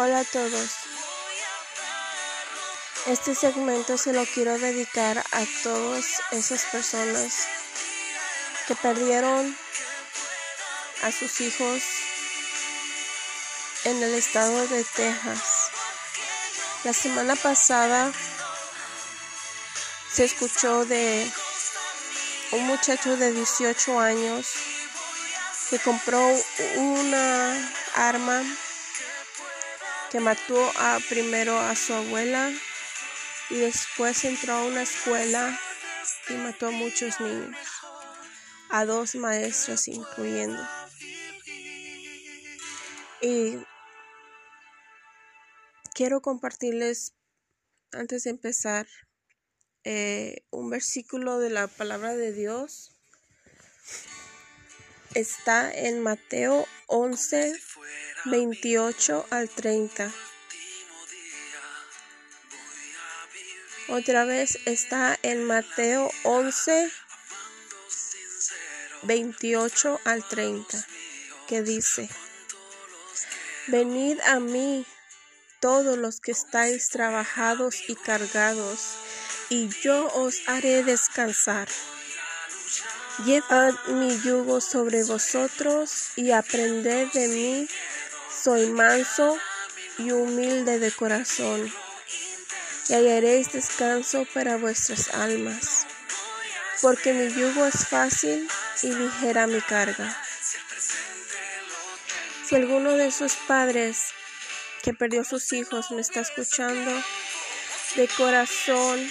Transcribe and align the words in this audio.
Hola 0.00 0.20
a 0.20 0.24
todos. 0.24 0.70
Este 3.06 3.34
segmento 3.34 3.98
se 3.98 4.12
lo 4.12 4.24
quiero 4.26 4.56
dedicar 4.56 5.18
a 5.18 5.44
todas 5.64 6.06
esas 6.30 6.66
personas 6.66 7.48
que 8.68 8.76
perdieron 8.76 9.58
a 11.02 11.10
sus 11.10 11.40
hijos 11.40 11.82
en 13.82 14.00
el 14.00 14.14
estado 14.14 14.68
de 14.68 14.84
Texas. 14.84 15.70
La 16.84 16.92
semana 16.92 17.34
pasada 17.34 18.12
se 20.12 20.26
escuchó 20.26 20.84
de 20.84 21.28
un 22.52 22.68
muchacho 22.68 23.16
de 23.16 23.32
18 23.32 23.98
años 23.98 24.46
que 25.70 25.80
compró 25.80 26.24
una 26.76 27.72
arma 27.96 28.44
que 30.10 30.20
mató 30.20 30.70
a, 30.76 30.98
primero 31.08 31.58
a 31.58 31.74
su 31.76 31.92
abuela 31.92 32.50
y 33.50 33.56
después 33.56 34.24
entró 34.24 34.54
a 34.54 34.64
una 34.64 34.82
escuela 34.82 35.58
y 36.28 36.34
mató 36.34 36.68
a 36.68 36.70
muchos 36.70 37.20
niños, 37.20 37.56
a 38.70 38.84
dos 38.84 39.14
maestras 39.14 39.88
incluyendo. 39.88 40.62
Y 43.20 43.58
quiero 45.94 46.20
compartirles, 46.20 47.14
antes 47.92 48.24
de 48.24 48.30
empezar, 48.30 48.86
eh, 49.84 50.44
un 50.50 50.70
versículo 50.70 51.38
de 51.38 51.50
la 51.50 51.66
palabra 51.66 52.14
de 52.14 52.32
Dios. 52.32 52.94
Está 55.18 55.72
en 55.74 56.00
Mateo 56.00 56.64
11, 56.86 57.60
28 58.26 59.26
al 59.30 59.48
30. 59.48 60.12
Otra 63.88 64.24
vez 64.24 64.60
está 64.64 65.18
en 65.24 65.42
Mateo 65.42 66.08
11, 66.22 66.92
28 69.02 70.00
al 70.04 70.22
30, 70.28 70.86
que 71.48 71.62
dice, 71.62 72.08
Venid 73.66 74.20
a 74.20 74.38
mí 74.38 74.86
todos 75.58 75.98
los 75.98 76.20
que 76.20 76.30
estáis 76.30 76.90
trabajados 76.90 77.88
y 77.88 77.96
cargados, 77.96 78.94
y 79.48 79.68
yo 79.82 80.06
os 80.14 80.48
haré 80.48 80.84
descansar. 80.84 81.66
Llevad 83.24 83.74
mi 83.88 84.16
yugo 84.20 84.60
sobre 84.60 85.02
vosotros 85.02 86.10
y 86.16 86.30
aprended 86.30 87.08
de 87.12 87.28
mí, 87.28 87.68
soy 88.42 88.66
manso 88.66 89.36
y 89.98 90.12
humilde 90.12 90.78
de 90.78 90.92
corazón, 90.92 91.72
y 92.88 92.94
hallaréis 92.94 93.52
descanso 93.52 94.24
para 94.32 94.56
vuestras 94.56 95.12
almas, 95.14 95.86
porque 96.80 97.12
mi 97.12 97.28
yugo 97.32 97.66
es 97.66 97.88
fácil 97.88 98.48
y 98.82 98.92
ligera 98.92 99.46
mi 99.48 99.60
carga. 99.60 100.16
Si 102.44 102.54
alguno 102.54 102.92
de 102.92 103.10
sus 103.10 103.34
padres 103.34 104.04
que 104.82 104.94
perdió 104.94 105.24
sus 105.24 105.52
hijos 105.52 105.90
me 105.90 106.00
está 106.00 106.20
escuchando, 106.20 106.92
de 107.96 108.08
corazón, 108.08 109.10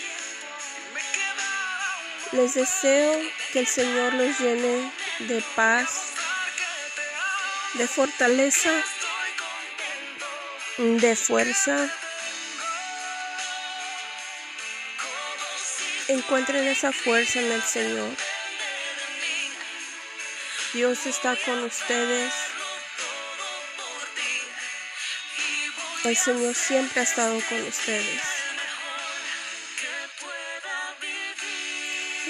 les 2.32 2.54
deseo 2.54 3.20
que 3.54 3.60
el 3.60 3.68
Señor 3.68 4.14
los 4.14 4.40
llene 4.40 4.92
de 5.20 5.44
paz, 5.56 6.14
de 7.74 7.88
fortaleza, 7.88 8.72
de 10.78 11.16
fuerza. 11.16 11.90
Encuentren 16.08 16.68
esa 16.68 16.92
fuerza 16.92 17.40
en 17.40 17.52
el 17.52 17.64
Señor. 17.64 18.10
Dios 20.74 21.06
está 21.06 21.36
con 21.36 21.64
ustedes. 21.64 22.34
El 26.04 26.16
Señor 26.16 26.56
siempre 26.56 27.02
ha 27.02 27.04
estado 27.04 27.40
con 27.50 27.62
ustedes. 27.68 28.37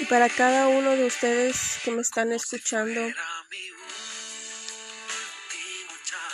Para 0.08 0.28
cada 0.28 0.68
uno 0.68 0.90
de 0.90 1.06
ustedes 1.06 1.78
que 1.84 1.90
me 1.90 2.02
están 2.02 2.32
escuchando, 2.32 3.00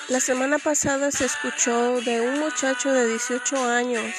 la 0.09 0.21
semana 0.21 0.59
pasada 0.59 1.11
se 1.11 1.25
escuchó 1.25 2.01
de 2.03 2.21
un 2.21 2.39
muchacho 2.39 2.93
de 2.93 3.09
18 3.09 3.65
años. 3.69 4.15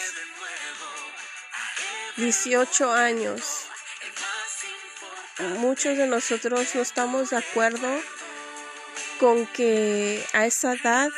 18 2.17 2.93
años. 2.93 3.41
Muchos 5.59 5.97
de 5.97 6.07
nosotros 6.07 6.75
no 6.75 6.81
estamos 6.81 7.29
de 7.29 7.37
acuerdo 7.37 8.01
con 9.19 9.45
que 9.47 10.25
a 10.33 10.45
esa 10.45 10.73
edad 10.73 11.09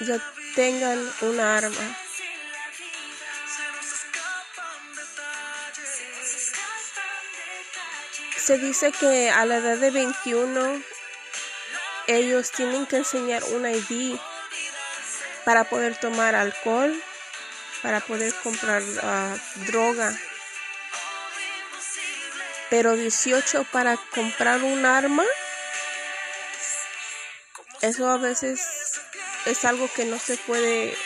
ya 0.00 0.20
tengan 0.54 0.98
un 1.22 1.40
arma. 1.40 1.96
Se 8.42 8.58
dice 8.58 8.90
que 8.90 9.30
a 9.30 9.46
la 9.46 9.58
edad 9.58 9.78
de 9.78 9.92
21 9.92 10.82
ellos 12.08 12.50
tienen 12.50 12.86
que 12.86 12.96
enseñar 12.96 13.44
un 13.44 13.64
ID 13.68 14.18
para 15.44 15.62
poder 15.62 15.96
tomar 15.96 16.34
alcohol, 16.34 16.92
para 17.82 18.00
poder 18.00 18.34
comprar 18.42 18.82
ah, 19.04 19.36
droga. 19.66 20.12
Pero 22.68 22.96
18 22.96 23.62
para 23.70 23.96
comprar 24.12 24.64
un 24.64 24.86
arma, 24.86 25.24
eso 27.80 28.10
a 28.10 28.16
veces 28.16 29.00
es 29.46 29.64
algo 29.64 29.88
que 29.94 30.04
no 30.04 30.18
se 30.18 30.36
puede, 30.38 30.96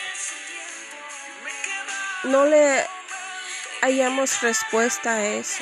no 2.23 2.47
le 2.47 2.83
hallamos 3.81 4.41
respuesta 4.41 5.17
a 5.17 5.23
eso. 5.23 5.61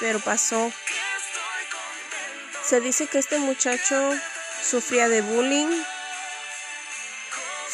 Pero 0.00 0.18
pasó. 0.18 0.72
Se 2.64 2.80
dice 2.80 3.06
que 3.06 3.18
este 3.18 3.38
muchacho 3.38 4.12
sufría 4.62 5.08
de 5.08 5.22
bullying, 5.22 5.68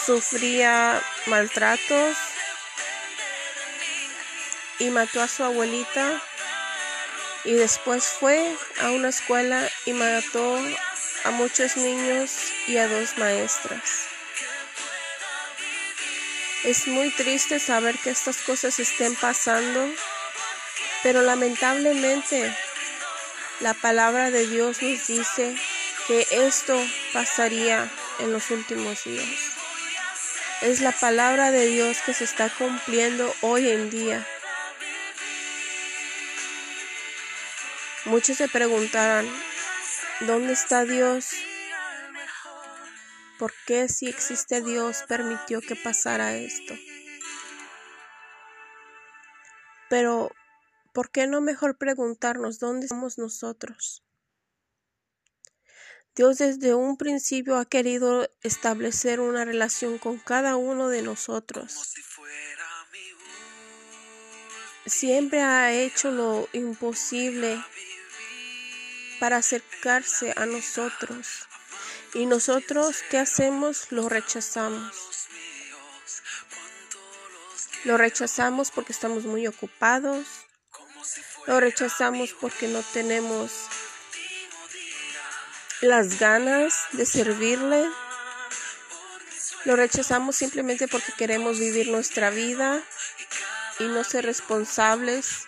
sufría 0.06 1.02
maltratos 1.26 2.16
y 4.78 4.90
mató 4.90 5.22
a 5.22 5.28
su 5.28 5.44
abuelita 5.44 6.22
y 7.44 7.54
después 7.54 8.04
fue 8.04 8.56
a 8.80 8.90
una 8.90 9.08
escuela 9.08 9.68
y 9.84 9.92
mató 9.92 10.58
a 11.24 11.30
muchos 11.30 11.76
niños 11.76 12.30
y 12.66 12.76
a 12.78 12.88
dos 12.88 13.16
maestras. 13.18 14.06
Es 16.64 16.88
muy 16.88 17.10
triste 17.10 17.60
saber 17.60 17.96
que 17.98 18.10
estas 18.10 18.38
cosas 18.38 18.78
estén 18.80 19.14
pasando, 19.14 19.88
pero 21.06 21.22
lamentablemente 21.22 22.52
la 23.60 23.74
palabra 23.74 24.32
de 24.32 24.44
Dios 24.48 24.82
nos 24.82 25.06
dice 25.06 25.54
que 26.08 26.26
esto 26.32 26.76
pasaría 27.12 27.88
en 28.18 28.32
los 28.32 28.50
últimos 28.50 29.04
días. 29.04 29.24
Es 30.62 30.80
la 30.80 30.90
palabra 30.90 31.52
de 31.52 31.66
Dios 31.66 31.98
que 32.04 32.12
se 32.12 32.24
está 32.24 32.50
cumpliendo 32.50 33.32
hoy 33.42 33.70
en 33.70 33.88
día. 33.88 34.26
Muchos 38.06 38.38
se 38.38 38.48
preguntarán, 38.48 39.28
¿dónde 40.22 40.54
está 40.54 40.84
Dios? 40.84 41.28
¿Por 43.38 43.54
qué 43.64 43.88
si 43.88 44.08
existe 44.08 44.60
Dios 44.60 45.04
permitió 45.06 45.60
que 45.60 45.76
pasara 45.76 46.34
esto? 46.34 46.74
Pero, 49.88 50.32
¿por 50.96 51.10
qué 51.10 51.26
no 51.26 51.42
mejor 51.42 51.76
preguntarnos 51.76 52.58
dónde 52.58 52.86
estamos 52.86 53.18
nosotros? 53.18 54.02
Dios 56.14 56.38
desde 56.38 56.74
un 56.74 56.96
principio 56.96 57.58
ha 57.58 57.66
querido 57.66 58.30
establecer 58.40 59.20
una 59.20 59.44
relación 59.44 59.98
con 59.98 60.18
cada 60.18 60.56
uno 60.56 60.88
de 60.88 61.02
nosotros. 61.02 61.92
Siempre 64.86 65.42
ha 65.42 65.70
hecho 65.74 66.10
lo 66.10 66.48
imposible 66.54 67.62
para 69.20 69.36
acercarse 69.36 70.32
a 70.34 70.46
nosotros. 70.46 71.46
Y 72.14 72.24
nosotros, 72.24 73.02
¿qué 73.10 73.18
hacemos? 73.18 73.92
Lo 73.92 74.08
rechazamos. 74.08 74.96
Lo 77.84 77.98
rechazamos 77.98 78.70
porque 78.70 78.94
estamos 78.94 79.24
muy 79.24 79.46
ocupados. 79.46 80.45
Lo 81.46 81.60
rechazamos 81.60 82.34
porque 82.40 82.66
no 82.66 82.82
tenemos 82.92 83.52
las 85.80 86.18
ganas 86.18 86.74
de 86.92 87.06
servirle. 87.06 87.88
Lo 89.64 89.76
rechazamos 89.76 90.36
simplemente 90.36 90.88
porque 90.88 91.12
queremos 91.16 91.58
vivir 91.58 91.88
nuestra 91.88 92.30
vida 92.30 92.82
y 93.78 93.84
no 93.84 94.02
ser 94.02 94.24
responsables 94.24 95.44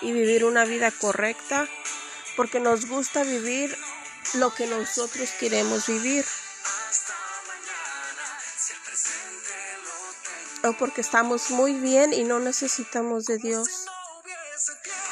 y 0.00 0.12
vivir 0.12 0.44
una 0.44 0.64
vida 0.64 0.90
correcta, 0.90 1.68
porque 2.36 2.60
nos 2.60 2.86
gusta 2.86 3.22
vivir 3.22 3.76
lo 4.34 4.54
que 4.54 4.66
nosotros 4.66 5.30
queremos 5.38 5.86
vivir. 5.86 6.24
O 10.62 10.72
porque 10.74 11.00
estamos 11.00 11.50
muy 11.50 11.74
bien 11.74 12.12
y 12.12 12.24
no 12.24 12.38
necesitamos 12.38 13.24
de 13.24 13.38
Dios. 13.38 13.68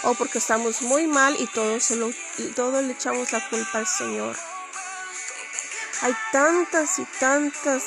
O 0.03 0.15
porque 0.15 0.39
estamos 0.39 0.83
muy 0.83 1.07
mal 1.07 1.37
y 1.39 1.47
todo, 1.47 1.81
se 1.81 1.97
lo, 1.97 2.09
le 2.37 2.93
echamos 2.93 3.33
la 3.33 3.49
culpa 3.49 3.79
al 3.79 3.87
Señor. 3.87 4.37
Hay 6.03 6.15
tantas 6.31 6.99
y 7.01 7.05
tantas 7.19 7.83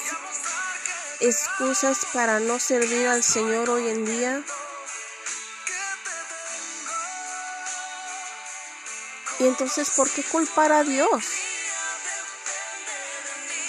excusas 1.22 2.00
para 2.14 2.40
no 2.40 2.60
servir 2.60 3.08
al 3.08 3.24
Señor 3.24 3.70
hoy 3.70 3.88
en 3.88 4.06
día. 4.06 4.44
Y 9.40 9.48
entonces, 9.48 9.90
¿por 9.92 10.10
qué 10.10 10.24
culpar 10.24 10.72
a 10.72 10.84
Dios? 10.84 11.24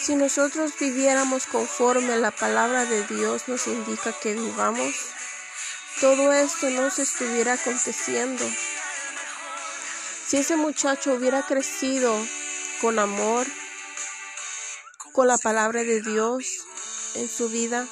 Si 0.03 0.17
nosotros 0.17 0.73
viviéramos 0.81 1.47
conforme 1.47 2.17
la 2.17 2.33
palabra 2.33 2.85
de 2.87 3.07
Dios 3.07 3.47
nos 3.47 3.69
indica 3.69 4.13
que 4.13 4.35
vivamos, 4.35 4.93
todo 6.03 6.33
esto 6.33 6.69
no 6.69 6.91
se 6.91 7.03
estuviera 7.03 7.53
aconteciendo. 7.53 8.45
Si 10.27 10.37
ese 10.37 10.57
muchacho 10.57 11.13
hubiera 11.13 11.47
crecido 11.47 12.13
con 12.81 12.99
amor, 12.99 13.47
con 15.13 15.29
la 15.29 15.39
palabra 15.39 15.85
de 15.85 16.03
Dios 16.03 16.45
en 17.15 17.29
su 17.29 17.49
vida, 17.49 17.87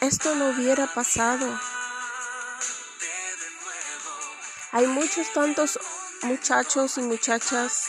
esto 0.00 0.34
no 0.34 0.48
hubiera 0.48 0.92
pasado. 0.92 1.56
Hay 4.72 4.88
muchos 4.88 5.32
tantos 5.32 5.78
muchachos 6.22 6.98
y 6.98 7.02
muchachas 7.02 7.84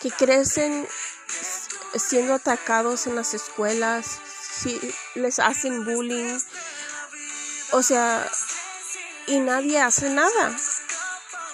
que 0.00 0.12
crecen 0.12 0.86
siendo 1.96 2.34
atacados 2.34 3.08
en 3.08 3.16
las 3.16 3.34
escuelas, 3.34 4.20
si 4.52 4.80
les 5.16 5.40
hacen 5.40 5.84
bullying, 5.84 6.38
o 7.72 7.82
sea, 7.82 8.28
y 9.26 9.38
nadie 9.40 9.80
hace 9.80 10.10
nada. 10.10 10.56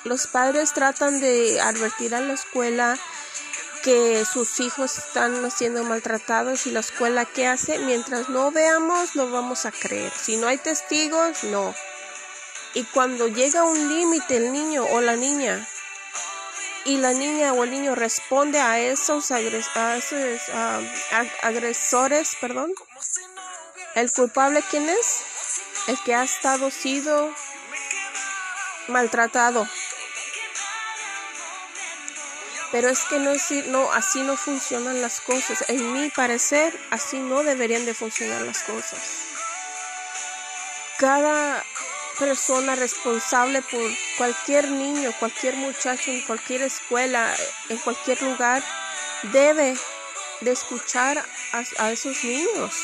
Los 0.04 0.26
padres 0.26 0.72
tratan 0.72 1.20
de 1.20 1.60
advertir 1.60 2.14
a 2.14 2.20
la 2.20 2.34
escuela 2.34 2.98
que 3.82 4.24
sus 4.30 4.60
hijos 4.60 4.98
están 4.98 5.50
siendo 5.50 5.84
maltratados 5.84 6.66
y 6.66 6.70
la 6.70 6.80
escuela 6.80 7.24
qué 7.24 7.46
hace, 7.46 7.78
mientras 7.78 8.28
no 8.28 8.50
veamos 8.50 9.16
no 9.16 9.30
vamos 9.30 9.66
a 9.66 9.72
creer. 9.72 10.12
Si 10.12 10.36
no 10.36 10.48
hay 10.48 10.58
testigos, 10.58 11.44
no. 11.44 11.74
Y 12.74 12.84
cuando 12.84 13.26
llega 13.28 13.64
un 13.64 13.88
límite 13.88 14.36
el 14.36 14.52
niño 14.52 14.84
o 14.84 15.00
la 15.00 15.16
niña 15.16 15.66
y 16.84 16.98
la 16.98 17.12
niña 17.12 17.52
o 17.52 17.64
el 17.64 17.70
niño 17.70 17.94
responde 17.94 18.60
a 18.60 18.78
esos, 18.78 19.30
agresores, 21.42 22.36
perdón, 22.40 22.72
¿el 23.94 24.10
culpable 24.12 24.62
quién 24.70 24.88
es? 24.88 25.22
El 25.86 25.98
que 26.04 26.14
ha 26.14 26.22
estado 26.22 26.70
sido 26.70 27.34
maltratado. 28.88 29.66
Pero 32.72 32.88
es 32.88 33.00
que 33.04 33.18
no, 33.18 33.32
no, 33.66 33.92
así 33.92 34.22
no 34.22 34.36
funcionan 34.36 35.02
las 35.02 35.20
cosas. 35.20 35.64
En 35.68 35.92
mi 35.92 36.08
parecer, 36.10 36.78
así 36.90 37.18
no 37.18 37.42
deberían 37.42 37.84
de 37.84 37.94
funcionar 37.94 38.42
las 38.42 38.62
cosas. 38.62 39.00
Cada 40.98 41.64
persona 42.18 42.76
responsable 42.76 43.62
por 43.62 43.80
cualquier 44.18 44.68
niño, 44.70 45.12
cualquier 45.18 45.56
muchacho, 45.56 46.10
en 46.10 46.20
cualquier 46.22 46.62
escuela, 46.62 47.34
en 47.68 47.78
cualquier 47.78 48.22
lugar, 48.22 48.62
debe 49.32 49.74
de 50.40 50.52
escuchar 50.52 51.18
a, 51.52 51.64
a 51.78 51.90
esos 51.90 52.22
niños. 52.22 52.74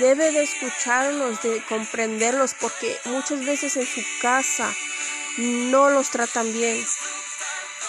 Debe 0.00 0.30
de 0.32 0.42
escucharlos, 0.42 1.42
de 1.42 1.62
comprenderlos, 1.68 2.54
porque 2.54 2.98
muchas 3.04 3.44
veces 3.44 3.76
en 3.76 3.86
su 3.86 4.02
casa 4.20 4.72
no 5.38 5.90
los 5.90 6.10
tratan 6.10 6.52
bien. 6.52 6.84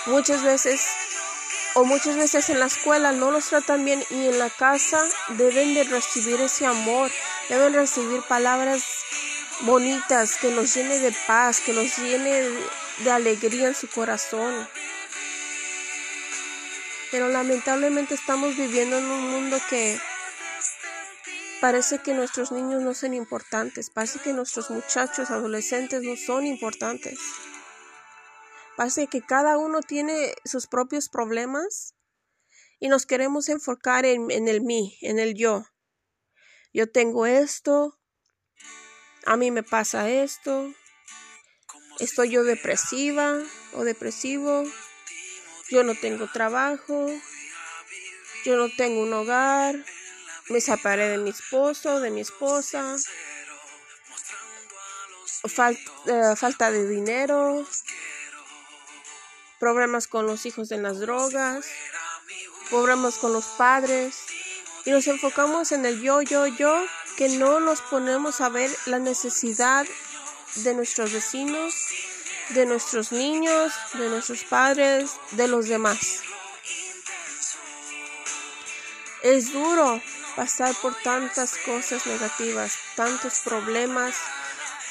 Muchas 0.05 0.43
veces 0.43 0.87
o 1.73 1.85
muchas 1.85 2.15
veces 2.15 2.49
en 2.49 2.59
la 2.59 2.65
escuela 2.65 3.11
no 3.11 3.29
los 3.29 3.49
tratan 3.49 3.85
bien 3.85 4.03
y 4.09 4.27
en 4.27 4.39
la 4.39 4.49
casa 4.49 5.03
deben 5.29 5.75
de 5.75 5.83
recibir 5.83 6.41
ese 6.41 6.65
amor, 6.65 7.11
deben 7.49 7.73
recibir 7.73 8.21
palabras 8.23 8.83
bonitas, 9.61 10.37
que 10.37 10.51
los 10.51 10.73
llene 10.73 10.99
de 10.99 11.13
paz, 11.27 11.59
que 11.59 11.73
los 11.73 11.97
llene 11.97 12.49
de 13.03 13.11
alegría 13.11 13.67
en 13.67 13.75
su 13.75 13.87
corazón. 13.89 14.67
Pero 17.11 17.27
lamentablemente 17.29 18.15
estamos 18.15 18.55
viviendo 18.57 18.97
en 18.97 19.05
un 19.05 19.29
mundo 19.29 19.59
que 19.69 19.99
parece 21.61 21.99
que 21.99 22.13
nuestros 22.13 22.51
niños 22.51 22.81
no 22.81 22.93
son 22.93 23.13
importantes, 23.13 23.89
parece 23.89 24.19
que 24.19 24.33
nuestros 24.33 24.69
muchachos, 24.69 25.31
adolescentes 25.31 26.01
no 26.03 26.15
son 26.15 26.45
importantes. 26.45 27.19
Parece 28.75 29.07
que 29.07 29.21
cada 29.21 29.57
uno 29.57 29.81
tiene 29.81 30.35
sus 30.45 30.67
propios 30.67 31.09
problemas 31.09 31.95
y 32.79 32.89
nos 32.89 33.05
queremos 33.05 33.49
enfocar 33.49 34.05
en, 34.05 34.29
en 34.29 34.47
el 34.47 34.61
mí, 34.61 34.97
en 35.01 35.17
el 35.17 35.33
yo. 35.33 35.65
Yo 36.73 36.91
tengo 36.91 37.25
esto, 37.25 37.99
a 39.25 39.35
mí 39.35 39.49
me 39.49 39.63
pasa 39.63 40.09
esto, 40.09 40.71
estoy 41.99 42.29
yo 42.29 42.43
depresiva 42.43 43.41
o 43.73 43.83
depresivo, 43.83 44.63
yo 45.69 45.83
no 45.83 45.95
tengo 45.95 46.29
trabajo, 46.31 47.07
yo 48.45 48.57
no 48.57 48.69
tengo 48.69 49.01
un 49.01 49.13
hogar, 49.13 49.83
me 50.49 50.61
separé 50.61 51.09
de 51.09 51.17
mi 51.17 51.29
esposo, 51.29 51.99
de 51.99 52.09
mi 52.09 52.21
esposa, 52.21 52.95
eh, 55.43 56.35
falta 56.35 56.71
de 56.71 56.87
dinero, 56.87 57.65
problemas 59.59 60.07
con 60.07 60.25
los 60.25 60.45
hijos 60.45 60.71
en 60.71 60.83
las 60.83 60.99
drogas, 60.99 61.65
problemas 62.69 63.15
con 63.15 63.33
los 63.33 63.45
padres, 63.45 64.17
y 64.85 64.91
nos 64.91 65.07
enfocamos 65.07 65.71
en 65.71 65.85
el 65.85 66.01
yo, 66.01 66.21
yo, 66.21 66.47
yo, 66.47 66.85
que 67.17 67.29
no 67.29 67.59
nos 67.59 67.81
ponemos 67.81 68.41
a 68.41 68.49
ver 68.49 68.71
la 68.85 68.99
necesidad 68.99 69.85
de 70.55 70.73
nuestros 70.73 71.11
vecinos, 71.11 71.75
de 72.49 72.65
nuestros 72.65 73.11
niños, 73.11 73.73
de 73.93 74.09
nuestros 74.09 74.43
padres, 74.43 75.11
de 75.31 75.47
los 75.47 75.67
demás. 75.67 76.21
Es 79.23 79.51
duro 79.51 80.01
pasar 80.37 80.75
por 80.75 80.95
tantas 81.01 81.57
cosas 81.65 82.05
negativas, 82.05 82.75
tantos 82.95 83.39
problemas, 83.39 84.15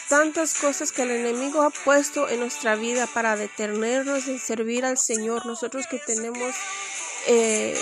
tantas 0.09 0.55
cosas 0.55 0.91
que 0.91 1.03
el 1.03 1.13
enemigo 1.13 1.63
ha 1.63 1.71
puesto 1.71 2.29
en 2.29 2.41
nuestra 2.41 2.75
vida 2.75 3.07
para 3.07 3.37
detenernos 3.37 4.27
en 4.27 4.41
servir 4.41 4.85
al 4.85 4.99
Señor. 4.99 5.47
Nosotros 5.47 5.87
que 5.87 6.01
tenemos 6.01 6.53
eh, 7.29 7.81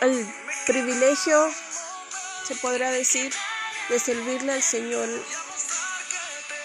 el 0.00 0.26
privilegio 0.64 1.52
se 2.46 2.54
podrá 2.54 2.92
decir, 2.92 3.34
de 3.88 3.98
servirle 3.98 4.52
al 4.52 4.62
Señor. 4.62 5.08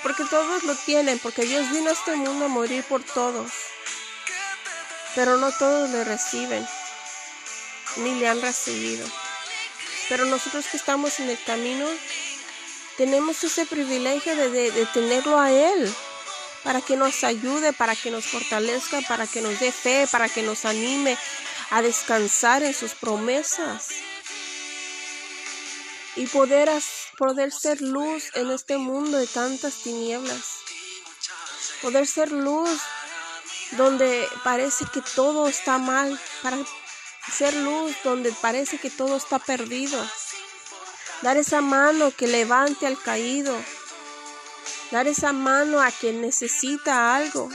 Porque 0.04 0.24
todos 0.26 0.64
lo 0.64 0.76
tienen, 0.76 1.18
porque 1.18 1.44
Dios 1.46 1.70
vino 1.72 1.90
a 1.90 1.94
este 1.94 2.16
mundo 2.16 2.46
a 2.46 2.48
morir 2.48 2.84
por 2.84 3.04
todos. 3.04 3.52
Pero 5.16 5.38
no 5.38 5.52
todos 5.52 5.90
le 5.90 6.04
reciben, 6.04 6.64
ni 7.98 8.20
le 8.20 8.28
han 8.28 8.40
recibido. 8.40 9.08
Pero 10.10 10.26
nosotros 10.26 10.66
que 10.68 10.78
estamos 10.78 11.20
en 11.20 11.30
el 11.30 11.44
camino, 11.44 11.86
tenemos 12.98 13.44
ese 13.44 13.66
privilegio 13.66 14.36
de, 14.36 14.72
de 14.72 14.86
tenerlo 14.88 15.40
a 15.40 15.52
Él, 15.52 15.94
para 16.64 16.82
que 16.82 16.96
nos 16.96 17.24
ayude, 17.24 17.74
para 17.74 17.96
que 17.96 18.12
nos 18.12 18.26
fortalezca, 18.26 19.02
para 19.08 19.28
que 19.28 19.42
nos 19.42 19.60
dé 19.60 19.72
fe, 19.72 20.08
para 20.12 20.30
que 20.30 20.44
nos 20.44 20.66
anime 20.66 21.18
a 21.70 21.82
descansar 21.82 22.64
en 22.64 22.74
sus 22.74 22.94
promesas 22.94 23.88
y 26.18 26.26
poder, 26.28 26.70
poder 27.18 27.52
ser 27.52 27.80
luz 27.82 28.32
en 28.34 28.50
este 28.50 28.78
mundo 28.78 29.18
de 29.18 29.28
tantas 29.28 29.76
tinieblas. 29.84 30.58
Poder 31.82 32.08
ser 32.08 32.32
luz 32.32 32.82
donde 33.72 34.28
parece 34.44 34.86
que 34.92 35.02
todo 35.16 35.48
está 35.48 35.78
mal, 35.78 36.20
para 36.42 36.58
ser 37.32 37.54
luz 37.56 37.96
donde 38.04 38.32
parece 38.32 38.78
que 38.78 38.90
todo 38.90 39.18
está 39.18 39.40
perdido. 39.40 40.04
Dar 41.22 41.38
esa 41.38 41.62
mano 41.62 42.12
que 42.12 42.28
levante 42.28 42.86
al 42.88 43.02
caído. 43.02 43.56
Dar 44.92 45.08
esa 45.08 45.34
mano 45.34 45.82
a 45.82 45.92
quien 45.92 46.22
necesita 46.22 47.16
algo. 47.16 47.50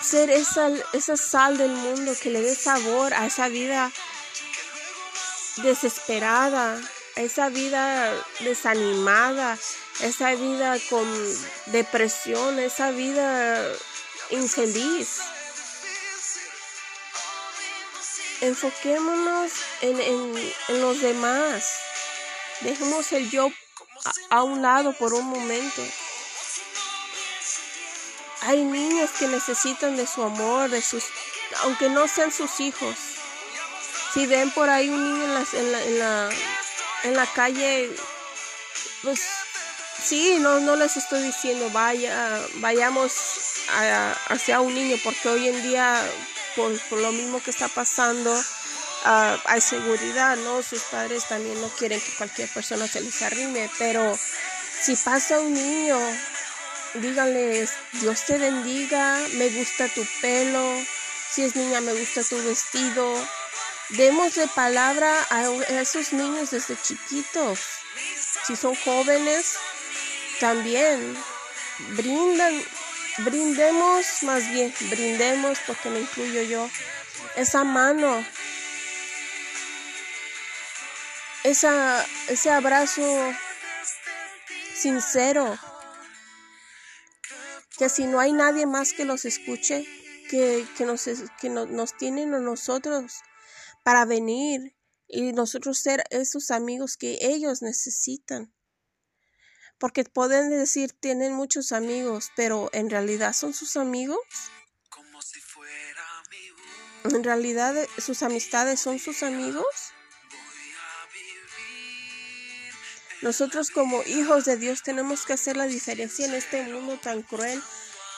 ser 0.00 0.30
esa, 0.30 0.70
esa 0.92 1.16
sal 1.16 1.58
del 1.58 1.72
mundo 1.72 2.14
que 2.22 2.30
le 2.30 2.40
dé 2.40 2.54
sabor 2.54 3.12
a 3.12 3.26
esa 3.26 3.48
vida 3.48 3.90
desesperada, 5.56 6.80
a 7.16 7.20
esa 7.20 7.48
vida 7.48 8.14
desanimada, 8.40 9.58
esa 10.00 10.34
vida 10.34 10.76
con 10.88 11.06
depresión, 11.66 12.58
esa 12.58 12.90
vida 12.90 13.66
infeliz. 14.30 15.20
Enfoquémonos 18.40 19.52
en, 19.80 20.00
en, 20.00 20.80
los 20.80 21.00
demás. 21.00 21.78
Dejemos 22.60 23.12
el 23.12 23.30
yo 23.30 23.50
a, 24.30 24.36
a 24.36 24.42
un 24.42 24.62
lado 24.62 24.92
por 24.92 25.14
un 25.14 25.26
momento. 25.26 25.82
Hay 28.42 28.62
niños 28.62 29.10
que 29.18 29.26
necesitan 29.26 29.96
de 29.96 30.06
su 30.06 30.22
amor, 30.22 30.70
de 30.70 30.82
sus, 30.82 31.04
aunque 31.62 31.88
no 31.88 32.06
sean 32.06 32.30
sus 32.30 32.60
hijos. 32.60 32.94
Si 34.12 34.26
ven 34.26 34.50
por 34.50 34.70
ahí 34.70 34.88
un 34.88 35.02
niño 35.02 35.24
en 35.24 35.34
la, 35.34 35.44
en 35.52 35.98
la, 35.98 36.30
en 37.04 37.14
la, 37.14 37.26
calle, 37.26 37.90
pues 39.02 39.20
sí, 40.02 40.36
no, 40.40 40.60
no 40.60 40.76
les 40.76 40.96
estoy 40.96 41.22
diciendo 41.22 41.68
vaya, 41.70 42.40
vayamos 42.54 43.12
hacia 44.28 44.60
un 44.60 44.74
niño, 44.74 44.96
porque 45.02 45.28
hoy 45.28 45.48
en 45.48 45.62
día, 45.62 46.02
por, 46.56 46.98
lo 46.98 47.12
mismo 47.12 47.42
que 47.42 47.50
está 47.50 47.68
pasando, 47.68 48.32
uh, 48.34 49.38
hay 49.44 49.60
seguridad, 49.60 50.36
¿no? 50.36 50.62
Sus 50.62 50.82
padres 50.82 51.28
también 51.28 51.60
no 51.60 51.68
quieren 51.68 52.00
que 52.00 52.16
cualquier 52.16 52.48
persona 52.48 52.88
se 52.88 53.00
les 53.00 53.22
arrime, 53.22 53.70
pero 53.78 54.18
si 54.82 54.96
pasa 54.96 55.38
un 55.40 55.54
niño 55.54 55.98
díganles, 56.94 57.70
Dios 57.92 58.24
te 58.24 58.38
bendiga, 58.38 59.18
me 59.34 59.48
gusta 59.50 59.88
tu 59.88 60.04
pelo, 60.20 60.64
si 61.30 61.42
es 61.42 61.56
niña 61.56 61.80
me 61.80 61.92
gusta 61.92 62.22
tu 62.22 62.42
vestido. 62.42 63.14
Démosle 63.90 64.48
palabra 64.48 65.12
a 65.30 65.44
esos 65.80 66.12
niños 66.12 66.50
desde 66.50 66.76
chiquitos. 66.80 67.60
Si 68.46 68.56
son 68.56 68.74
jóvenes, 68.74 69.56
también 70.40 71.16
brindan, 71.90 72.62
brindemos 73.18 74.22
más 74.22 74.50
bien, 74.50 74.72
brindemos 74.90 75.58
porque 75.66 75.90
me 75.90 76.00
incluyo 76.00 76.42
yo, 76.42 76.70
esa 77.36 77.64
mano, 77.64 78.24
esa, 81.44 82.04
ese 82.28 82.50
abrazo 82.50 83.02
sincero 84.74 85.58
que 87.78 87.88
si 87.88 88.06
no 88.06 88.20
hay 88.20 88.32
nadie 88.32 88.66
más 88.66 88.92
que 88.92 89.04
los 89.04 89.24
escuche, 89.24 89.86
que, 90.30 90.66
nos, 90.80 91.04
que 91.40 91.48
nos 91.48 91.96
tienen 91.96 92.34
a 92.34 92.40
nosotros 92.40 93.20
para 93.82 94.04
venir 94.04 94.76
y 95.06 95.32
nosotros 95.32 95.78
ser 95.78 96.04
esos 96.10 96.50
amigos 96.50 96.96
que 96.96 97.18
ellos 97.20 97.62
necesitan. 97.62 98.52
Porque 99.78 100.04
pueden 100.04 100.50
decir 100.50 100.92
tienen 100.92 101.34
muchos 101.34 101.72
amigos, 101.72 102.30
pero 102.34 102.70
en 102.72 102.88
realidad 102.90 103.32
son 103.34 103.52
sus 103.52 103.76
amigos. 103.76 104.18
En 107.04 107.22
realidad 107.22 107.74
sus 107.98 108.22
amistades 108.22 108.80
son 108.80 108.98
sus 108.98 109.22
amigos. 109.22 109.64
Nosotros 113.22 113.70
como 113.70 114.02
hijos 114.04 114.44
de 114.44 114.56
Dios 114.56 114.82
tenemos 114.82 115.24
que 115.24 115.32
hacer 115.32 115.56
la 115.56 115.66
diferencia 115.66 116.26
en 116.26 116.34
este 116.34 116.62
mundo 116.64 116.98
tan 116.98 117.22
cruel, 117.22 117.62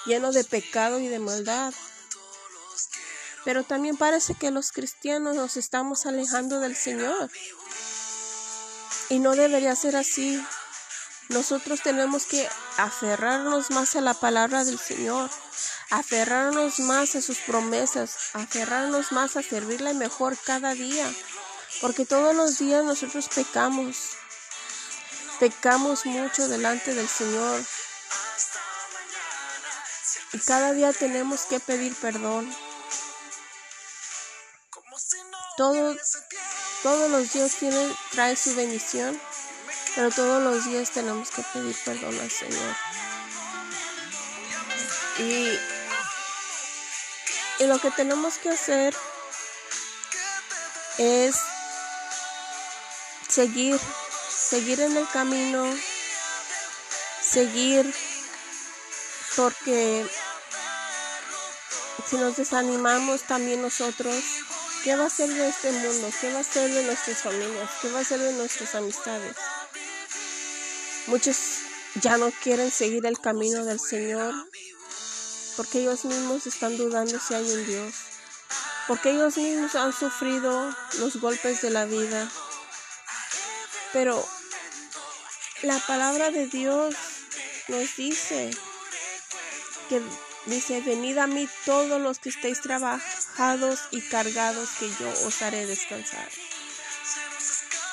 lleno 0.06 0.32
de 0.32 0.44
pecado 0.44 0.98
y 0.98 1.08
de 1.08 1.18
maldad. 1.18 1.72
Pero 3.44 3.62
también 3.62 3.96
parece 3.96 4.34
que 4.34 4.50
los 4.50 4.72
cristianos 4.72 5.36
nos 5.36 5.56
estamos 5.56 6.04
alejando 6.06 6.60
del 6.60 6.76
Señor. 6.76 7.30
Y 9.08 9.20
no 9.20 9.36
debería 9.36 9.74
ser 9.76 9.96
así. 9.96 10.42
Nosotros 11.28 11.82
tenemos 11.82 12.24
que 12.24 12.48
aferrarnos 12.78 13.70
más 13.70 13.94
a 13.96 14.00
la 14.00 14.14
palabra 14.14 14.64
del 14.64 14.78
Señor, 14.78 15.30
aferrarnos 15.90 16.78
más 16.80 17.16
a 17.16 17.20
sus 17.20 17.38
promesas, 17.38 18.16
aferrarnos 18.32 19.12
más 19.12 19.36
a 19.36 19.42
servirle 19.42 19.92
mejor 19.92 20.38
cada 20.38 20.72
día, 20.72 21.06
porque 21.82 22.06
todos 22.06 22.34
los 22.34 22.58
días 22.58 22.82
nosotros 22.82 23.28
pecamos. 23.28 23.96
Pecamos 25.38 26.06
mucho 26.06 26.48
delante 26.48 26.94
del 26.94 27.08
Señor. 27.08 27.62
Y 30.32 30.38
cada 30.40 30.72
día 30.72 30.92
tenemos 30.92 31.42
que 31.42 31.60
pedir 31.60 31.94
perdón. 31.94 32.52
Todo, 35.56 35.96
todos 36.82 37.10
los 37.10 37.32
días 37.32 37.56
trae 38.12 38.36
su 38.36 38.54
bendición, 38.54 39.20
pero 39.98 40.12
todos 40.12 40.40
los 40.40 40.64
días 40.64 40.92
tenemos 40.92 41.28
que 41.32 41.42
pedir 41.52 41.74
perdón 41.84 42.16
al 42.20 42.30
Señor. 42.30 42.76
Y, 45.18 45.58
y 47.58 47.66
lo 47.66 47.80
que 47.80 47.90
tenemos 47.90 48.38
que 48.38 48.50
hacer 48.50 48.94
es 50.98 51.34
seguir 53.28 53.80
seguir 54.48 54.78
en 54.80 54.96
el 54.96 55.08
camino, 55.08 55.66
seguir, 57.20 57.92
porque 59.34 60.06
si 62.08 62.16
nos 62.18 62.36
desanimamos 62.36 63.22
también 63.22 63.62
nosotros, 63.62 64.14
¿qué 64.84 64.94
va 64.94 65.06
a 65.06 65.10
ser 65.10 65.28
de 65.28 65.48
este 65.48 65.72
mundo? 65.72 66.08
¿Qué 66.20 66.32
va 66.32 66.38
a 66.38 66.44
ser 66.44 66.72
de 66.72 66.84
nuestras 66.84 67.18
familias? 67.18 67.68
¿Qué 67.82 67.90
va 67.90 67.98
a 67.98 68.04
ser 68.04 68.20
de 68.20 68.32
nuestras 68.34 68.76
amistades? 68.76 69.34
Muchos 71.08 71.36
ya 72.02 72.18
no 72.18 72.30
quieren 72.42 72.70
seguir 72.70 73.06
el 73.06 73.18
camino 73.18 73.64
del 73.64 73.80
Señor 73.80 74.34
porque 75.56 75.80
ellos 75.80 76.04
mismos 76.04 76.46
están 76.46 76.76
dudando 76.76 77.18
si 77.18 77.34
hay 77.34 77.50
un 77.50 77.66
Dios, 77.66 77.94
porque 78.86 79.10
ellos 79.10 79.36
mismos 79.36 79.74
han 79.74 79.92
sufrido 79.92 80.72
los 81.00 81.16
golpes 81.16 81.62
de 81.62 81.70
la 81.70 81.84
vida. 81.84 82.30
Pero 83.92 84.24
la 85.62 85.78
palabra 85.80 86.30
de 86.30 86.46
Dios 86.46 86.94
nos 87.66 87.96
dice 87.96 88.50
que 89.88 90.00
dice, 90.46 90.80
venid 90.82 91.18
a 91.18 91.26
mí 91.26 91.48
todos 91.64 92.00
los 92.00 92.18
que 92.18 92.28
estéis 92.28 92.60
trabajados 92.60 93.80
y 93.90 94.02
cargados, 94.02 94.68
que 94.78 94.88
yo 95.00 95.10
os 95.26 95.42
haré 95.42 95.66
descansar. 95.66 96.28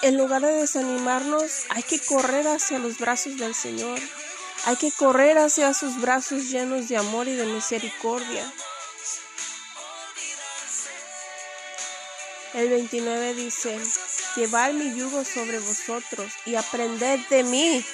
En 0.02 0.18
lugar 0.18 0.42
de 0.42 0.54
desanimarnos, 0.54 1.66
hay 1.70 1.84
que 1.84 2.00
correr 2.00 2.48
hacia 2.48 2.80
los 2.80 2.98
brazos 2.98 3.38
del 3.38 3.56
Señor. 3.56 4.00
Hay 4.66 4.76
que 4.76 4.92
correr 4.92 5.38
hacia 5.38 5.74
sus 5.74 6.00
brazos 6.02 6.50
llenos 6.50 6.90
de 6.90 6.98
amor 6.98 7.28
y 7.28 7.36
de 7.36 7.46
misericordia. 7.46 8.52
El 12.54 12.70
29 12.70 13.34
dice, 13.34 13.78
llevar 14.36 14.74
mi 14.74 14.96
yugo 14.96 15.24
sobre 15.26 15.60
vosotros 15.60 16.32
y 16.46 16.56
aprended 16.56 17.20
de 17.30 17.44
mí, 17.44 17.86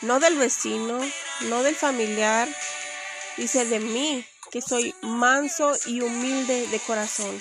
no 0.00 0.18
del 0.20 0.36
vecino, 0.36 0.98
no 1.42 1.62
del 1.62 1.76
familiar, 1.76 2.48
dice 3.36 3.64
de 3.64 3.78
mí, 3.80 4.26
que 4.50 4.60
soy 4.60 4.94
manso 5.02 5.72
y 5.86 6.00
humilde 6.00 6.66
de 6.68 6.80
corazón. 6.80 7.40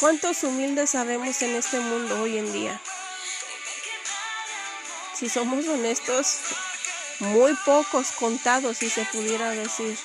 ¿Cuántos 0.00 0.42
humildes 0.42 0.90
sabemos 0.90 1.40
en 1.42 1.54
este 1.54 1.78
mundo 1.78 2.22
hoy 2.22 2.38
en 2.38 2.52
día? 2.52 2.80
Si 5.14 5.28
somos 5.28 5.66
honestos, 5.68 6.38
muy 7.20 7.54
pocos 7.64 8.10
contados, 8.12 8.78
si 8.78 8.90
se 8.90 9.04
pudiera 9.04 9.50
decir. 9.50 9.96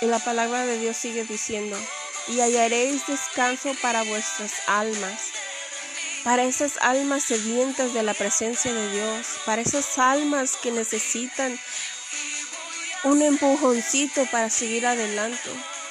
Y 0.00 0.06
la 0.06 0.18
palabra 0.18 0.66
de 0.66 0.78
Dios 0.78 0.96
sigue 0.96 1.24
diciendo, 1.24 1.78
y 2.26 2.40
hallaréis 2.40 3.06
descanso 3.06 3.74
para 3.82 4.02
vuestras 4.02 4.52
almas, 4.66 5.30
para 6.24 6.44
esas 6.44 6.78
almas 6.78 7.24
sedientas 7.24 7.94
de 7.94 8.02
la 8.02 8.14
presencia 8.14 8.72
de 8.72 8.92
Dios, 8.92 9.26
para 9.46 9.62
esas 9.62 9.98
almas 9.98 10.56
que 10.56 10.70
necesitan 10.72 11.58
un 13.04 13.22
empujoncito 13.22 14.26
para 14.26 14.50
seguir 14.50 14.86
adelante, 14.86 15.50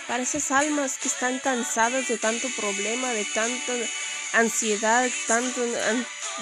para 0.09 0.23
esas 0.23 0.51
almas 0.51 0.97
que 0.97 1.07
están 1.07 1.39
cansadas 1.39 2.09
de 2.09 2.17
tanto 2.17 2.49
problema, 2.57 3.13
de 3.13 3.23
tanta 3.23 3.73
ansiedad, 4.33 5.09
tanta 5.27 5.61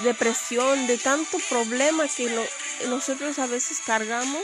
depresión, 0.02 0.88
de 0.88 0.98
tanto 0.98 1.38
problema 1.48 2.08
que 2.08 2.28
nosotros 2.88 3.38
a 3.38 3.46
veces 3.46 3.78
cargamos 3.86 4.42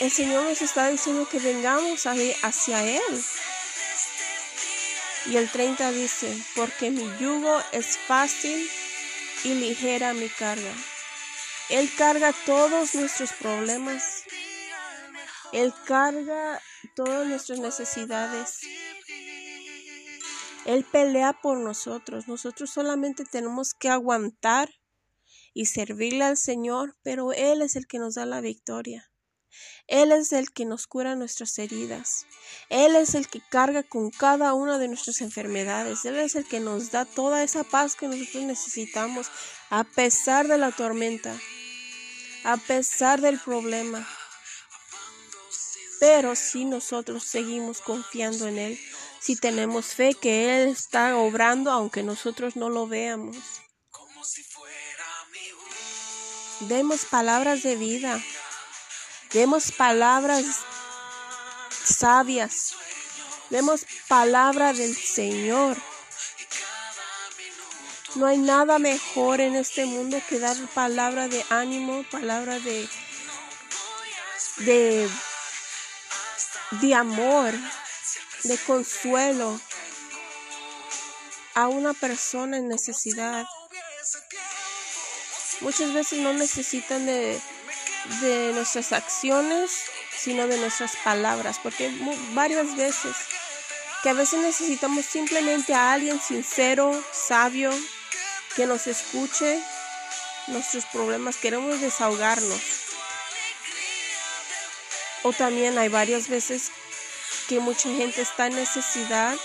el 0.00 0.10
Señor 0.10 0.44
nos 0.44 0.60
está 0.60 0.90
diciendo 0.90 1.28
que 1.28 1.38
vengamos 1.38 2.06
hacia 2.06 2.82
Él. 2.82 3.24
Y 5.26 5.36
el 5.36 5.48
30 5.48 5.92
dice, 5.92 6.36
porque 6.54 6.90
mi 6.90 7.08
yugo 7.18 7.62
es 7.72 7.96
fácil 7.96 8.70
y 9.44 9.54
ligera 9.54 10.12
mi 10.12 10.28
carga. 10.28 10.72
Él 11.68 11.90
carga 11.96 12.34
todos 12.44 12.94
nuestros 12.94 13.32
problemas. 13.32 14.24
Él 15.52 15.72
carga 15.86 16.60
todas 16.94 17.26
nuestras 17.26 17.60
necesidades. 17.60 18.60
Él 20.64 20.84
pelea 20.84 21.32
por 21.32 21.58
nosotros. 21.58 22.28
Nosotros 22.28 22.70
solamente 22.70 23.24
tenemos 23.24 23.74
que 23.74 23.88
aguantar 23.88 24.70
y 25.52 25.66
servirle 25.66 26.24
al 26.24 26.36
Señor, 26.36 26.96
pero 27.02 27.32
Él 27.32 27.62
es 27.62 27.76
el 27.76 27.86
que 27.86 27.98
nos 27.98 28.14
da 28.14 28.26
la 28.26 28.40
victoria. 28.40 29.10
Él 29.86 30.12
es 30.12 30.32
el 30.32 30.50
que 30.50 30.64
nos 30.64 30.86
cura 30.86 31.14
nuestras 31.14 31.58
heridas. 31.58 32.26
Él 32.70 32.96
es 32.96 33.14
el 33.14 33.28
que 33.28 33.40
carga 33.50 33.82
con 33.82 34.10
cada 34.10 34.54
una 34.54 34.78
de 34.78 34.88
nuestras 34.88 35.20
enfermedades. 35.20 36.04
Él 36.04 36.16
es 36.16 36.34
el 36.34 36.46
que 36.46 36.60
nos 36.60 36.90
da 36.90 37.04
toda 37.04 37.42
esa 37.44 37.64
paz 37.64 37.94
que 37.94 38.08
nosotros 38.08 38.44
necesitamos 38.44 39.30
a 39.70 39.84
pesar 39.84 40.48
de 40.48 40.58
la 40.58 40.72
tormenta, 40.72 41.38
a 42.44 42.56
pesar 42.56 43.20
del 43.20 43.38
problema. 43.38 44.08
Pero 46.06 46.36
si 46.36 46.66
nosotros 46.66 47.24
seguimos 47.24 47.80
confiando 47.80 48.46
en 48.46 48.58
Él, 48.58 48.80
si 49.20 49.36
tenemos 49.36 49.94
fe 49.94 50.12
que 50.12 50.62
Él 50.62 50.68
está 50.68 51.16
obrando 51.16 51.70
aunque 51.70 52.02
nosotros 52.02 52.56
no 52.56 52.68
lo 52.68 52.86
veamos. 52.86 53.38
Demos 56.60 57.06
palabras 57.06 57.62
de 57.62 57.76
vida. 57.76 58.22
Demos 59.32 59.72
palabras 59.72 60.44
sabias. 61.70 62.74
Demos 63.48 63.86
palabra 64.06 64.74
del 64.74 64.94
Señor. 64.94 65.78
No 68.14 68.26
hay 68.26 68.36
nada 68.36 68.78
mejor 68.78 69.40
en 69.40 69.56
este 69.56 69.86
mundo 69.86 70.20
que 70.28 70.38
dar 70.38 70.54
palabra 70.74 71.28
de 71.28 71.42
ánimo, 71.48 72.04
palabra 72.10 72.60
de, 72.60 72.86
de, 74.58 75.08
de 76.70 76.94
amor, 76.94 77.54
de 78.44 78.58
consuelo 78.58 79.60
a 81.54 81.68
una 81.68 81.94
persona 81.94 82.56
en 82.56 82.68
necesidad. 82.68 83.46
Muchas 85.60 85.92
veces 85.92 86.18
no 86.18 86.32
necesitan 86.32 87.06
de, 87.06 87.40
de 88.20 88.52
nuestras 88.54 88.92
acciones, 88.92 89.70
sino 90.16 90.46
de 90.46 90.58
nuestras 90.58 90.96
palabras, 90.96 91.58
porque 91.62 91.90
varias 92.32 92.76
veces 92.76 93.14
que 94.02 94.10
a 94.10 94.14
veces 94.14 94.40
necesitamos 94.40 95.06
simplemente 95.06 95.72
a 95.72 95.92
alguien 95.92 96.20
sincero, 96.20 97.02
sabio, 97.12 97.70
que 98.54 98.66
nos 98.66 98.86
escuche 98.86 99.62
nuestros 100.48 100.84
problemas, 100.86 101.36
queremos 101.36 101.80
desahogarnos. 101.80 102.60
O 105.24 105.32
también 105.32 105.76
hay 105.78 105.88
varias 105.88 106.28
veces 106.28 106.70
que 107.48 107.58
mucha 107.58 107.88
gente 107.88 108.22
está 108.22 108.46
en 108.46 108.54
necesidad 108.54 109.36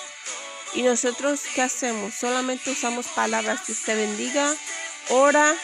y 0.74 0.83
nosotros, 0.83 1.41
¿qué 1.55 1.63
hacemos? 1.63 2.13
Solamente 2.13 2.69
usamos 2.69 3.07
palabras 3.07 3.62
que 3.62 3.71
usted 3.71 3.95
bendiga, 3.95 4.55
ora, 5.09 5.55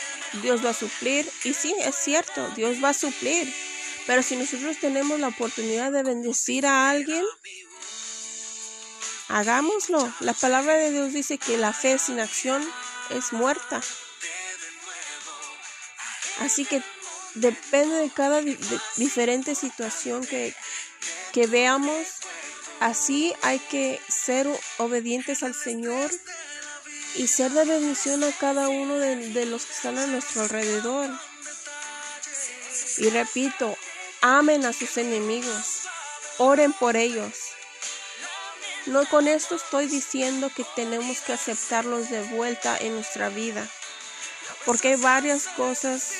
Dios 0.41 0.65
va 0.65 0.71
a 0.71 0.73
suplir. 0.73 1.29
Y 1.43 1.53
sí, 1.53 1.75
es 1.79 1.95
cierto, 1.95 2.47
Dios 2.55 2.83
va 2.83 2.89
a 2.89 2.93
suplir. 2.93 3.53
Pero 4.07 4.23
si 4.23 4.35
nosotros 4.35 4.77
tenemos 4.79 5.19
la 5.19 5.27
oportunidad 5.27 5.91
de 5.91 6.03
bendecir 6.03 6.65
a 6.65 6.89
alguien, 6.89 7.23
hagámoslo. 9.27 10.11
La 10.21 10.33
palabra 10.33 10.75
de 10.75 10.91
Dios 10.91 11.13
dice 11.13 11.37
que 11.37 11.57
la 11.57 11.73
fe 11.73 11.99
sin 11.99 12.19
acción 12.19 12.67
es 13.09 13.31
muerta. 13.31 13.81
Así 16.39 16.65
que 16.65 16.81
depende 17.35 17.95
de 17.95 18.09
cada 18.09 18.41
diferente 18.97 19.55
situación 19.55 20.25
que, 20.25 20.53
que 21.31 21.47
veamos, 21.47 22.07
Así 22.79 23.33
hay 23.41 23.59
que 23.59 24.01
ser 24.07 24.47
obedientes 24.77 25.43
al 25.43 25.55
Señor 25.55 26.11
y 27.15 27.27
ser 27.27 27.51
de 27.51 27.63
bendición 27.63 28.23
a 28.23 28.31
cada 28.33 28.67
uno 28.67 28.95
de, 28.95 29.45
los 29.45 29.65
que 29.65 29.73
están 29.73 29.97
a 29.97 30.07
nuestro 30.07 30.41
alrededor. 30.41 31.09
Y 32.97 33.09
repito, 33.09 33.77
amen 34.21 34.65
a 34.65 34.73
sus 34.73 34.97
enemigos, 34.97 35.83
oren 36.37 36.73
por 36.73 36.97
ellos. 36.97 37.33
No 38.87 39.07
con 39.09 39.27
esto 39.27 39.55
estoy 39.55 39.87
diciendo 39.87 40.51
que 40.53 40.65
tenemos 40.75 41.21
que 41.21 41.33
aceptarlos 41.33 42.09
de 42.09 42.21
vuelta 42.23 42.77
en 42.77 42.93
nuestra 42.93 43.29
vida, 43.29 43.67
porque 44.65 44.89
hay 44.89 44.95
varias 44.97 45.47
cosas 45.47 46.11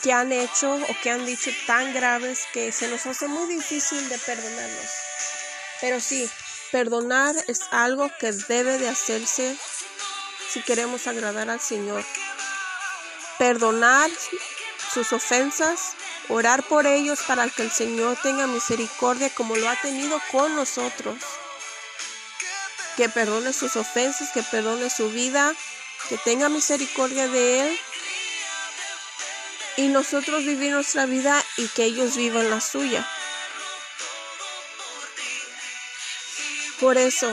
que 0.00 0.12
han 0.12 0.32
hecho 0.32 0.74
o 0.74 0.96
que 1.02 1.10
han 1.10 1.26
dicho 1.26 1.50
tan 1.66 1.92
graves 1.92 2.46
que 2.52 2.72
se 2.72 2.88
nos 2.88 3.04
hace 3.06 3.28
muy 3.28 3.46
difícil 3.54 4.08
de 4.08 4.18
perdonarlos. 4.18 4.90
Pero 5.80 6.00
sí, 6.00 6.30
perdonar 6.70 7.34
es 7.48 7.60
algo 7.70 8.10
que 8.18 8.32
debe 8.32 8.78
de 8.78 8.88
hacerse 8.88 9.56
si 10.48 10.62
queremos 10.62 11.06
agradar 11.06 11.50
al 11.50 11.60
Señor. 11.60 12.04
Perdonar 13.38 14.10
sus 14.92 15.12
ofensas, 15.12 15.94
orar 16.28 16.62
por 16.62 16.86
ellos 16.86 17.20
para 17.26 17.48
que 17.48 17.62
el 17.62 17.70
Señor 17.70 18.18
tenga 18.22 18.46
misericordia 18.46 19.30
como 19.30 19.56
lo 19.56 19.68
ha 19.68 19.76
tenido 19.80 20.20
con 20.30 20.54
nosotros. 20.54 21.16
Que 22.96 23.08
perdone 23.08 23.52
sus 23.52 23.76
ofensas, 23.76 24.30
que 24.32 24.42
perdone 24.42 24.90
su 24.90 25.10
vida, 25.10 25.54
que 26.08 26.18
tenga 26.18 26.48
misericordia 26.48 27.26
de 27.28 27.68
Él. 27.68 27.78
Y 29.76 29.88
nosotros 29.88 30.44
vivir 30.44 30.72
nuestra 30.72 31.06
vida 31.06 31.42
y 31.56 31.68
que 31.68 31.84
ellos 31.84 32.16
vivan 32.16 32.50
la 32.50 32.60
suya. 32.60 33.08
Por 36.80 36.98
eso, 36.98 37.32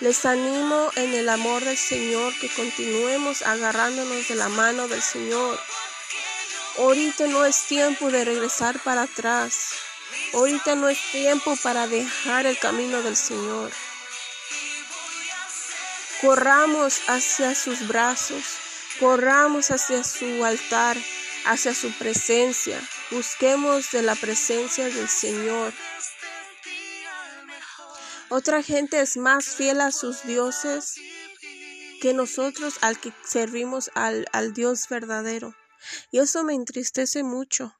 les 0.00 0.24
animo 0.24 0.90
en 0.96 1.14
el 1.14 1.28
amor 1.28 1.64
del 1.64 1.76
Señor 1.76 2.32
que 2.38 2.48
continuemos 2.48 3.42
agarrándonos 3.42 4.28
de 4.28 4.34
la 4.34 4.48
mano 4.48 4.86
del 4.86 5.02
Señor. 5.02 5.58
Ahorita 6.78 7.26
no 7.26 7.44
es 7.44 7.66
tiempo 7.66 8.10
de 8.10 8.24
regresar 8.24 8.78
para 8.80 9.02
atrás. 9.02 9.70
Ahorita 10.32 10.74
no 10.74 10.88
es 10.88 10.98
tiempo 11.10 11.56
para 11.62 11.86
dejar 11.86 12.46
el 12.46 12.58
camino 12.58 13.02
del 13.02 13.16
Señor. 13.16 13.70
Corramos 16.24 17.02
hacia 17.06 17.54
sus 17.54 17.86
brazos, 17.86 18.56
corramos 18.98 19.70
hacia 19.70 20.02
su 20.02 20.42
altar, 20.42 20.96
hacia 21.44 21.74
su 21.74 21.92
presencia. 21.98 22.80
Busquemos 23.10 23.90
de 23.90 24.00
la 24.00 24.14
presencia 24.14 24.86
del 24.86 25.06
Señor. 25.06 25.74
Otra 28.30 28.62
gente 28.62 29.00
es 29.00 29.18
más 29.18 29.48
fiel 29.48 29.82
a 29.82 29.92
sus 29.92 30.22
dioses 30.22 30.94
que 32.00 32.14
nosotros 32.14 32.78
al 32.80 32.98
que 32.98 33.12
servimos 33.22 33.90
al, 33.94 34.24
al 34.32 34.54
Dios 34.54 34.88
verdadero. 34.88 35.54
Y 36.10 36.20
eso 36.20 36.42
me 36.42 36.54
entristece 36.54 37.22
mucho. 37.22 37.78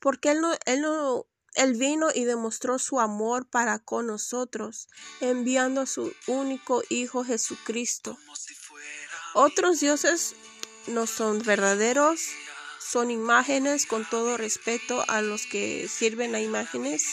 Porque 0.00 0.32
él 0.32 0.40
no, 0.40 0.56
él 0.66 0.80
no, 0.80 1.26
él 1.54 1.74
vino 1.74 2.08
y 2.14 2.24
demostró 2.24 2.78
su 2.78 2.98
amor 3.00 3.46
para 3.46 3.78
con 3.78 4.06
nosotros, 4.06 4.88
enviando 5.20 5.82
a 5.82 5.86
su 5.86 6.12
único 6.26 6.82
Hijo 6.88 7.24
Jesucristo. 7.24 8.18
Otros 9.34 9.80
dioses 9.80 10.34
no 10.86 11.06
son 11.06 11.40
verdaderos, 11.42 12.20
son 12.80 13.10
imágenes 13.10 13.86
con 13.86 14.08
todo 14.08 14.36
respeto 14.36 15.04
a 15.08 15.22
los 15.22 15.46
que 15.46 15.88
sirven 15.88 16.34
a 16.34 16.40
imágenes. 16.40 17.04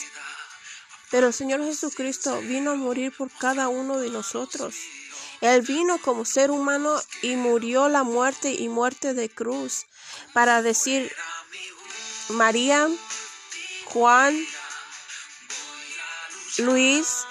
Pero 1.12 1.28
el 1.28 1.34
Señor 1.34 1.64
Jesucristo 1.64 2.40
vino 2.42 2.72
a 2.72 2.76
morir 2.76 3.14
por 3.16 3.32
cada 3.32 3.68
uno 3.68 3.98
de 3.98 4.10
nosotros. 4.10 4.76
Él 5.42 5.62
vino 5.62 5.98
como 6.00 6.26
ser 6.26 6.52
humano 6.52 7.02
y 7.22 7.36
murió 7.36 7.88
la 7.90 8.04
muerte 8.04 8.52
y 8.52 8.68
muerte 8.68 9.14
de 9.14 9.30
cruz 9.30 9.86
para 10.34 10.62
decir, 10.62 11.12
María, 12.30 12.90
Juan, 13.94 14.46
Luis, 16.60 17.26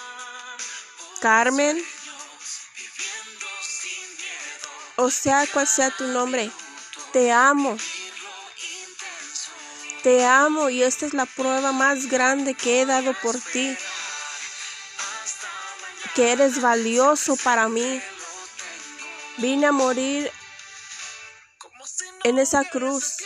Carmen, 1.20 1.84
o 4.96 5.10
sea 5.10 5.46
cual 5.46 5.68
sea 5.68 5.90
tu 5.92 6.08
nombre, 6.08 6.50
te 7.12 7.30
amo. 7.30 7.76
Te 10.02 10.24
amo 10.24 10.68
y 10.70 10.82
esta 10.82 11.06
es 11.06 11.14
la 11.14 11.26
prueba 11.26 11.72
más 11.72 12.06
grande 12.06 12.54
que 12.54 12.80
he 12.80 12.86
dado 12.86 13.14
por 13.14 13.38
ti. 13.40 13.76
Que 16.14 16.32
eres 16.32 16.60
valioso 16.60 17.36
para 17.36 17.68
mí. 17.68 18.00
Vine 19.36 19.66
a 19.66 19.72
morir 19.72 20.30
en 22.24 22.38
esa 22.38 22.64
cruz. 22.64 23.18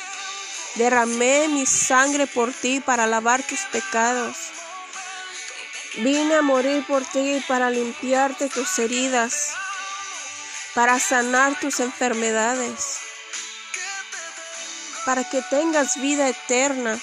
Derramé 0.75 1.49
mi 1.49 1.67
sangre 1.67 2.27
por 2.27 2.53
ti 2.53 2.81
para 2.81 3.07
lavar 3.07 3.43
tus 3.43 3.61
pecados. 3.73 4.37
Vine 5.97 6.37
a 6.37 6.43
morir 6.43 6.85
por 6.87 7.05
ti 7.05 7.45
para 7.47 7.71
limpiarte 7.71 8.49
tus 8.49 8.79
heridas. 8.79 9.53
para 10.75 10.99
sanar 10.99 11.59
tus 11.61 11.81
enfermedades, 11.81 12.99
para 15.05 15.23
que 15.25 15.43
tengas 15.43 16.01
vida 16.01 16.29
eterna. 16.29 16.99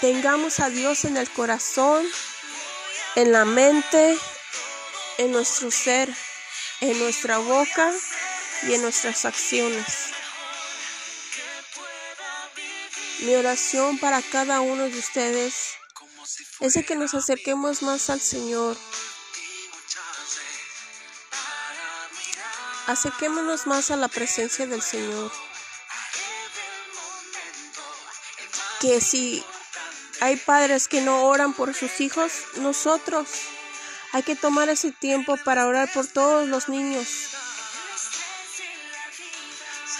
Tengamos 0.00 0.60
a 0.60 0.70
Dios 0.70 1.04
en 1.04 1.16
el 1.16 1.30
corazón, 1.30 2.06
en 3.16 3.32
la 3.32 3.44
mente, 3.44 4.18
en 5.18 5.30
nuestro 5.30 5.70
ser, 5.70 6.08
en 6.80 6.98
nuestra 6.98 7.38
boca 7.38 7.92
y 8.66 8.74
en 8.74 8.82
nuestras 8.82 9.24
acciones. 9.24 10.12
Mi 13.20 13.34
oración 13.34 13.98
para 13.98 14.20
cada 14.20 14.60
uno 14.60 14.84
de 14.84 14.98
ustedes 14.98 15.74
es 16.60 16.74
de 16.74 16.84
que 16.84 16.96
nos 16.96 17.14
acerquemos 17.14 17.82
más 17.82 18.10
al 18.10 18.20
Señor. 18.20 18.76
Acerquémonos 22.86 23.66
más 23.66 23.90
a 23.90 23.96
la 23.96 24.08
presencia 24.08 24.66
del 24.66 24.82
Señor. 24.82 25.30
Que 28.80 29.00
si 29.00 29.44
hay 30.20 30.36
padres 30.36 30.88
que 30.88 31.00
no 31.00 31.24
oran 31.26 31.52
por 31.54 31.74
sus 31.74 32.00
hijos, 32.00 32.32
nosotros 32.56 33.28
hay 34.12 34.22
que 34.22 34.36
tomar 34.36 34.68
ese 34.68 34.90
tiempo 34.90 35.36
para 35.44 35.66
orar 35.66 35.92
por 35.92 36.06
todos 36.06 36.48
los 36.48 36.68
niños. 36.68 37.31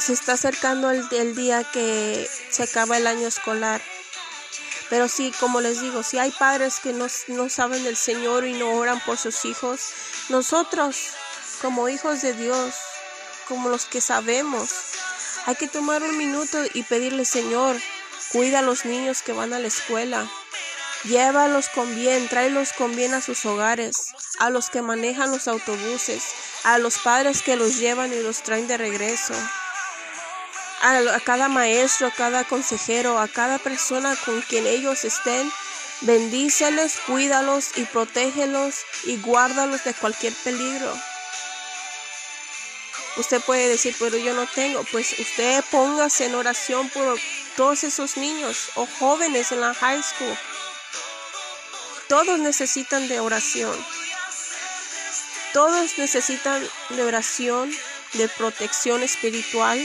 Se 0.05 0.15
está 0.15 0.33
acercando 0.33 0.91
el, 0.91 1.37
día 1.37 1.63
que 1.63 2.29
se 2.51 2.65
acaba 2.65 2.97
el 2.97 3.07
año 3.07 3.29
escolar. 3.29 3.81
Pero 4.91 5.07
sí, 5.07 5.33
como 5.39 5.61
les 5.61 5.81
digo, 5.81 6.03
si 6.03 6.19
hay 6.19 6.33
padres 6.33 6.81
que 6.81 6.93
no, 6.93 7.09
saben 7.49 7.85
del 7.85 7.97
Señor 7.97 8.45
y 8.45 8.53
no 8.55 8.73
oran 8.73 8.99
por 9.07 9.17
sus 9.17 9.45
hijos, 9.45 9.81
nosotros, 10.29 10.97
como 11.61 11.89
hijos 11.89 12.21
de 12.21 12.33
Dios, 12.33 12.75
como 13.47 13.69
los 13.69 13.85
que 13.85 14.01
sabemos, 14.01 14.71
hay 15.47 15.55
que 15.55 15.69
tomar 15.69 16.03
un 16.03 16.19
minuto 16.19 16.59
y 16.75 16.83
pedirle, 16.83 17.25
Señor, 17.25 17.77
cuida 18.33 18.59
a 18.59 18.63
los 18.63 18.85
niños 18.85 19.23
que 19.23 19.33
van 19.33 19.53
a 19.53 19.61
la 19.61 19.69
escuela. 19.69 20.29
Llévalos 21.05 21.69
con 21.69 21.95
bien, 21.95 22.29
tráelos 22.29 22.73
con 22.73 22.97
bien 22.97 23.15
a 23.15 23.21
sus 23.21 23.47
hogares, 23.47 24.15
a 24.41 24.51
los 24.51 24.69
que 24.69 24.83
manejan 24.83 25.31
los 25.31 25.47
autobuses, 25.47 26.25
a 26.65 26.79
los 26.79 26.99
padres 26.99 27.43
que 27.43 27.55
los 27.55 27.79
llevan 27.79 28.13
y 28.13 28.21
los 28.21 28.43
traen 28.43 28.67
de 28.67 28.79
regreso, 28.79 29.35
a, 30.83 31.21
cada 31.21 31.49
maestro, 31.49 32.09
a 32.09 32.11
cada 32.11 32.45
consejero, 32.45 33.19
a 33.19 33.29
cada 33.29 33.59
persona 33.59 34.17
con 34.25 34.43
quien 34.43 34.67
ellos 34.67 35.05
estén. 35.05 35.51
Bendíceles, 36.03 36.99
cuídalos 37.07 37.71
y 37.77 37.85
protégelos 37.85 38.81
y 39.05 39.17
guárdalos 39.19 39.85
de 39.85 39.95
cualquier 39.95 40.35
peligro. 40.45 40.93
Usted 43.17 43.41
puede 43.43 43.69
decir, 43.69 43.95
pero 43.99 44.17
yo 44.19 44.35
no 44.35 44.47
tengo. 44.47 44.85
Pues 44.91 45.19
usted 45.19 45.63
póngase 45.71 46.27
en 46.27 46.35
oración 46.35 46.89
por 46.91 47.19
todos 47.57 47.85
esos 47.85 48.17
niños 48.17 48.71
o 48.75 48.87
jóvenes 48.99 49.53
en 49.53 49.61
la 49.61 49.73
high 49.75 50.03
school 50.03 50.37
todos 52.13 52.39
necesitan 52.41 53.09
de 53.09 53.21
oración. 53.21 53.75
Todos 55.55 55.97
necesitan 55.97 56.63
de 56.91 57.03
oración, 57.05 57.73
de 58.13 58.29
protección 58.29 59.03
espiritual 59.03 59.81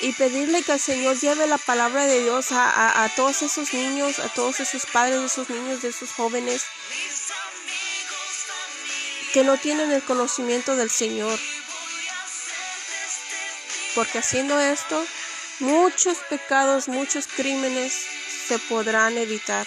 y 0.00 0.12
pedirle 0.12 0.62
que 0.62 0.72
el 0.72 0.80
Señor 0.80 1.18
lleve 1.18 1.46
la 1.46 1.58
palabra 1.58 2.06
de 2.06 2.22
Dios 2.22 2.48
a, 2.52 3.10
todos 3.16 3.42
esos 3.42 3.72
niños, 3.72 4.18
a 4.18 4.28
todos 4.28 4.60
esos 4.60 4.86
padres 4.86 5.20
de 5.20 5.26
esos 5.26 5.50
niños, 5.50 5.82
de 5.82 5.88
esos 5.88 6.12
jóvenes 6.12 6.64
que 9.32 9.44
no 9.44 9.56
tienen 9.56 9.90
el 9.90 10.02
conocimiento 10.02 10.76
del 10.76 10.90
Señor. 10.90 11.38
Porque 13.94 14.18
haciendo 14.18 14.58
esto, 14.60 15.04
muchos 15.58 16.18
pecados, 16.30 16.88
muchos 16.88 17.26
crímenes 17.26 18.06
se 18.46 18.58
podrán 18.58 19.18
evitar. 19.18 19.66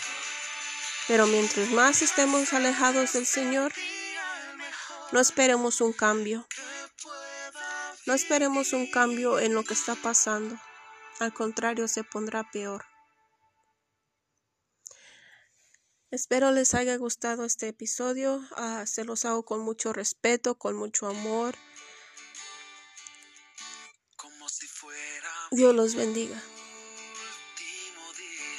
Pero 1.07 1.27
mientras 1.27 1.69
más 1.69 2.01
estemos 2.01 2.53
alejados 2.53 3.13
del 3.13 3.25
Señor, 3.25 3.73
no 5.11 5.19
esperemos 5.19 5.81
un 5.81 5.91
cambio. 5.91 6.47
No 8.07 8.13
esperemos 8.13 8.73
un 8.73 8.89
cambio 8.89 9.39
en 9.39 9.53
lo 9.53 9.63
que 9.63 9.73
está 9.73 9.95
pasando. 9.95 10.57
Al 11.19 11.33
contrario, 11.33 11.87
se 11.87 12.03
pondrá 12.03 12.49
peor. 12.51 12.85
Espero 16.09 16.51
les 16.51 16.73
haya 16.73 16.97
gustado 16.97 17.45
este 17.45 17.67
episodio. 17.69 18.43
Ah, 18.57 18.85
se 18.85 19.05
los 19.05 19.23
hago 19.23 19.43
con 19.45 19.61
mucho 19.61 19.93
respeto, 19.93 20.57
con 20.57 20.75
mucho 20.75 21.07
amor. 21.07 21.55
Dios 25.51 25.75
los 25.75 25.95
bendiga. 25.95 26.41